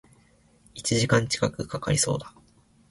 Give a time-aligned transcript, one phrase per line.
[0.73, 2.33] 一時間近く掛かりそうだ